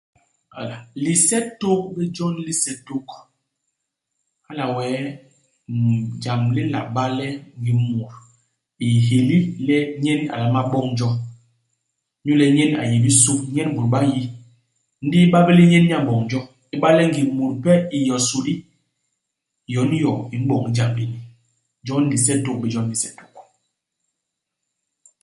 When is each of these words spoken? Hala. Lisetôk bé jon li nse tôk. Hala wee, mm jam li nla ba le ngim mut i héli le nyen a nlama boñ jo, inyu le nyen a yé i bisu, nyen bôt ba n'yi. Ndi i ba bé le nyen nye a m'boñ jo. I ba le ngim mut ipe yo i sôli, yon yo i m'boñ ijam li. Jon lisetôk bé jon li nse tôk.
Hala. 0.55 0.77
Lisetôk 1.03 1.79
bé 1.93 2.03
jon 2.15 2.33
li 2.45 2.53
nse 2.57 2.71
tôk. 2.87 3.07
Hala 4.45 4.65
wee, 4.75 5.01
mm 5.77 6.01
jam 6.23 6.41
li 6.55 6.63
nla 6.67 6.81
ba 6.95 7.03
le 7.17 7.27
ngim 7.61 7.79
mut 7.91 8.13
i 8.87 8.87
héli 9.07 9.37
le 9.67 9.77
nyen 10.03 10.21
a 10.33 10.35
nlama 10.37 10.61
boñ 10.71 10.85
jo, 10.99 11.09
inyu 12.19 12.33
le 12.41 12.45
nyen 12.57 12.71
a 12.81 12.83
yé 12.91 12.95
i 13.01 13.03
bisu, 13.05 13.33
nyen 13.53 13.69
bôt 13.75 13.87
ba 13.93 13.99
n'yi. 14.07 14.25
Ndi 15.05 15.17
i 15.25 15.31
ba 15.33 15.39
bé 15.45 15.51
le 15.57 15.63
nyen 15.71 15.85
nye 15.87 15.95
a 15.97 16.01
m'boñ 16.03 16.21
jo. 16.31 16.41
I 16.73 16.75
ba 16.83 16.89
le 16.97 17.03
ngim 17.09 17.27
mut 17.37 17.51
ipe 17.55 17.97
yo 18.09 18.15
i 18.21 18.25
sôli, 18.29 18.53
yon 19.73 19.89
yo 20.03 20.13
i 20.35 20.35
m'boñ 20.41 20.63
ijam 20.71 20.91
li. 20.97 21.05
Jon 21.87 22.03
lisetôk 22.11 22.57
bé 22.61 22.67
jon 22.73 22.87
li 22.89 22.95
nse 22.97 23.09
tôk. 23.17 23.33